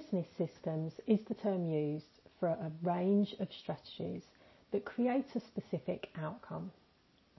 [0.00, 4.22] Business systems is the term used for a range of strategies
[4.70, 6.72] that create a specific outcome.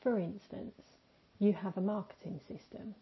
[0.00, 0.80] For instance,
[1.40, 2.94] you have a marketing system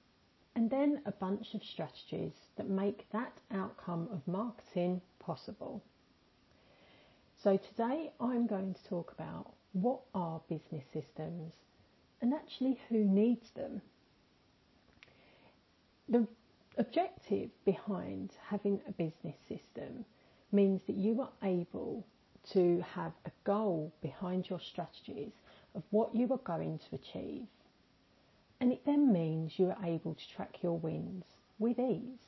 [0.57, 5.83] and then a bunch of strategies that make that outcome of marketing possible.
[7.43, 11.53] So today I'm going to talk about what are business systems
[12.23, 13.83] and actually who needs them.
[16.09, 16.27] The
[16.79, 20.05] objective behind having a business system
[20.53, 22.05] means that you are able
[22.53, 25.33] to have a goal behind your strategies
[25.75, 27.47] of what you are going to achieve.
[28.61, 31.25] And it then means you are able to track your wins
[31.59, 32.21] with ease.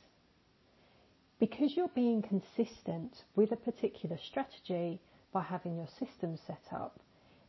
[1.39, 5.01] Because you're being consistent with a particular strategy
[5.33, 7.01] by having your system set up,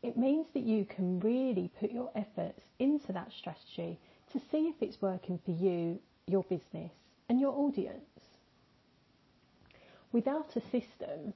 [0.04, 3.98] it means that you can really put your efforts into that strategy
[4.34, 6.92] to see if it's working for you, your business,
[7.30, 8.02] and your audience.
[10.12, 11.34] Without a system,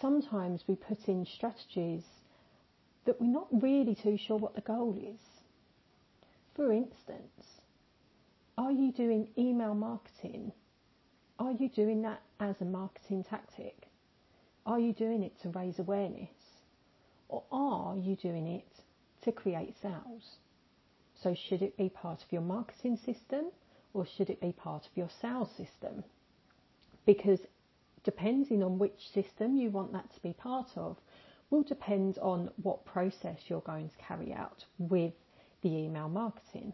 [0.00, 2.02] sometimes we put in strategies
[3.04, 5.20] that we're not really too sure what the goal is.
[6.56, 7.60] For instance,
[8.58, 10.52] are you doing email marketing?
[11.38, 13.88] Are you doing that as a marketing tactic?
[14.66, 16.28] Are you doing it to raise awareness?
[17.28, 18.68] Or are you doing it
[19.24, 20.36] to create sales?
[21.22, 23.46] So, should it be part of your marketing system
[23.94, 26.04] or should it be part of your sales system?
[27.06, 27.40] Because
[28.04, 30.96] depending on which system you want that to be part of,
[31.50, 35.12] will depend on what process you're going to carry out with
[35.62, 36.72] the email marketing.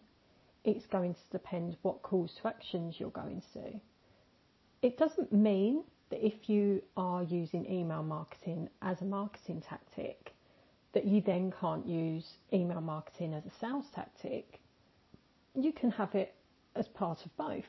[0.65, 3.81] It's going to depend what calls to actions you're going to.
[4.81, 10.33] It doesn't mean that if you are using email marketing as a marketing tactic,
[10.93, 14.61] that you then can't use email marketing as a sales tactic.
[15.55, 16.35] You can have it
[16.79, 17.65] as part of both.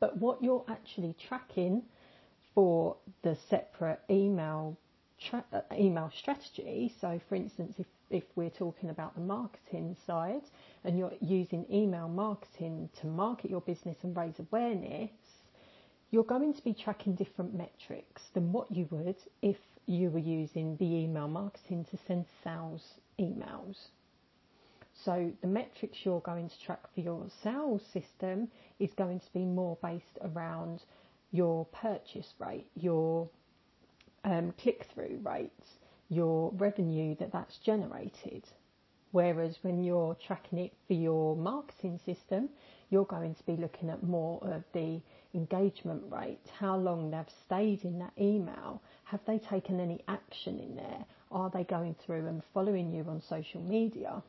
[0.00, 1.82] But what you're actually tracking
[2.54, 4.76] for the separate email
[5.20, 6.92] tra- uh, email strategy.
[7.00, 10.42] So, for instance, if, if we're talking about the marketing side
[10.84, 15.10] and you're using email marketing to market your business and raise awareness,
[16.10, 19.56] you're going to be tracking different metrics than what you would if
[19.86, 22.82] you were using the email marketing to send sales
[23.18, 23.76] emails.
[25.06, 28.48] So the metrics you're going to track for your sales system
[28.80, 30.82] is going to be more based around
[31.30, 33.28] your purchase rate, your
[34.24, 35.78] um, click through rates,
[36.08, 38.48] your revenue that that's generated.
[39.12, 42.48] Whereas when you're tracking it for your marketing system,
[42.90, 45.00] you're going to be looking at more of the
[45.34, 50.74] engagement rate, how long they've stayed in that email, have they taken any action in
[50.74, 54.20] there, are they going through and following you on social media.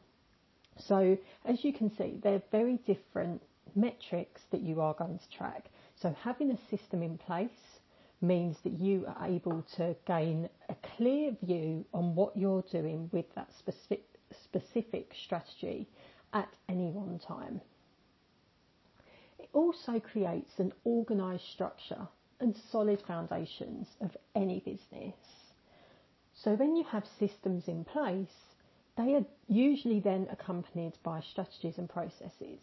[0.79, 3.41] So, as you can see, they're very different
[3.75, 5.69] metrics that you are going to track.
[5.95, 7.79] So, having a system in place
[8.21, 13.25] means that you are able to gain a clear view on what you're doing with
[13.35, 14.03] that specific,
[14.43, 15.87] specific strategy
[16.33, 17.61] at any one time.
[19.39, 22.07] It also creates an organised structure
[22.39, 25.15] and solid foundations of any business.
[26.33, 28.27] So, when you have systems in place,
[28.97, 32.59] they are usually then accompanied by strategies and processes,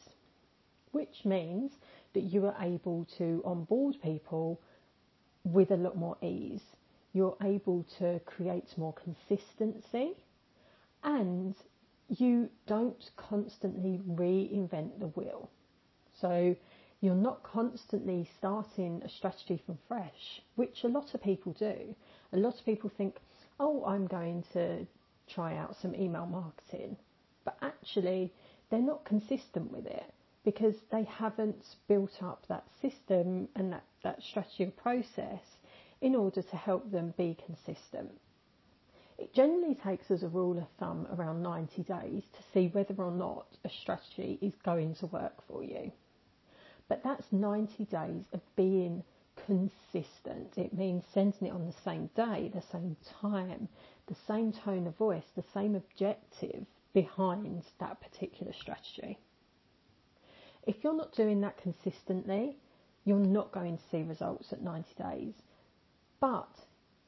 [0.91, 1.71] which means
[2.13, 4.61] that you are able to onboard people
[5.45, 6.63] with a lot more ease.
[7.13, 10.15] You're able to create more consistency
[11.05, 11.55] and
[12.09, 15.49] you don't constantly reinvent the wheel.
[16.21, 16.57] So
[17.01, 21.95] you're not constantly starting a strategy from fresh, which a lot of people do.
[22.33, 23.17] A lot of people think,
[23.61, 24.87] oh, I'm going to
[25.29, 26.97] try out some email marketing,
[27.45, 28.33] but actually
[28.71, 30.13] they're not consistent with it
[30.45, 35.41] because they haven't built up that system and that, that strategy process
[36.01, 38.11] in order to help them be consistent.
[39.19, 43.13] It generally takes as a rule of thumb around 90 days to see whether or
[43.13, 45.93] not a strategy is going to work for you.
[46.89, 49.03] But that's 90 days of being
[49.47, 50.57] consistent.
[50.57, 53.69] It means sending it on the same day, the same time,
[54.07, 59.19] the same tone of voice, the same objective behind that particular strategy.
[60.67, 62.57] If you're not doing that consistently,
[63.05, 65.35] you're not going to see results at 90 days.
[66.21, 66.49] But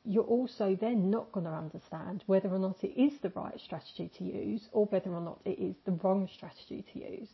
[0.04, 4.10] you're also then not going to understand whether or not it is the right strategy
[4.18, 7.28] to use or whether or not it is the wrong strategy to use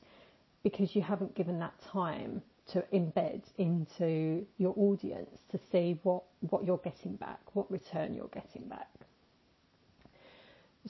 [0.63, 6.65] because you haven't given that time to embed into your audience to see what, what
[6.65, 8.89] you're getting back, what return you're getting back.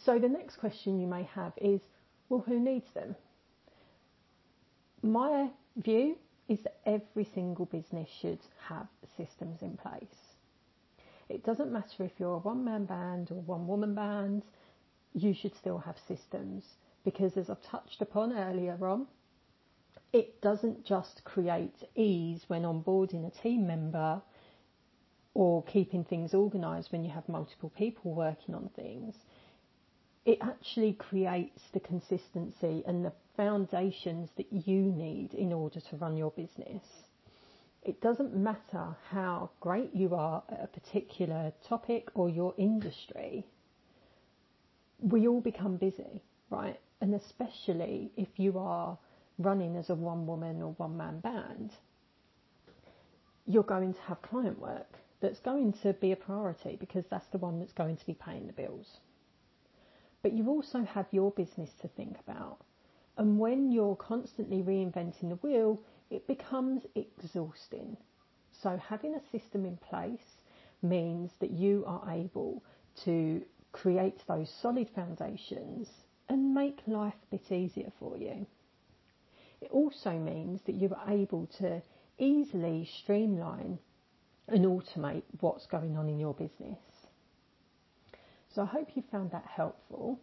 [0.05, 1.81] So the next question you may have is,
[2.29, 3.15] well, who needs them?
[5.03, 6.17] My view
[6.49, 8.87] is that every single business should have
[9.17, 10.05] systems in place.
[11.29, 14.43] It doesn't matter if you're a one man band or one woman band,
[15.15, 16.65] you should still have systems
[17.05, 19.07] because, as I've touched upon earlier on,
[20.13, 24.21] it doesn't just create ease when onboarding a team member
[25.35, 29.15] or keeping things organised when you have multiple people working on things.
[30.27, 36.17] It actually creates the consistency and the foundations that you need in order to run
[36.17, 36.85] your business.
[37.83, 43.47] It doesn't matter how great you are at a particular topic or your industry,
[45.01, 46.79] we all become busy, right?
[47.01, 48.97] And especially if you are
[49.43, 51.73] running as a one woman or one man band,
[53.47, 57.39] you're going to have client work that's going to be a priority because that's the
[57.39, 58.99] one that's going to be paying the bills.
[60.23, 62.59] But you also have your business to think about.
[63.17, 65.81] And when you're constantly reinventing the wheel,
[66.11, 67.97] it becomes exhausting.
[68.63, 70.43] So, having a system in place
[70.83, 72.63] means that you are able
[73.05, 73.43] to
[73.73, 75.89] create those solid foundations
[76.29, 78.47] and make life a bit easier for you.
[79.63, 81.81] It also means that you are able to
[82.19, 83.79] easily streamline
[84.49, 86.81] and automate what's going on in your business.
[88.53, 90.19] So I hope you found that helpful.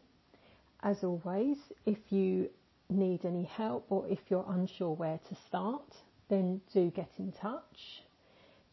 [0.84, 2.50] As always, if you
[2.90, 5.96] need any help or if you're unsure where to start,
[6.28, 8.04] then do get in touch.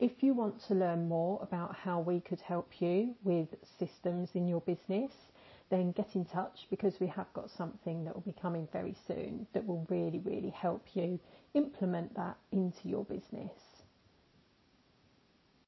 [0.01, 3.49] If you want to learn more about how we could help you with
[3.79, 5.13] systems in your business,
[5.71, 9.47] then get in touch because we have got something that will be coming very soon
[9.53, 11.19] that will really, really help you
[11.55, 13.51] implement that into your business.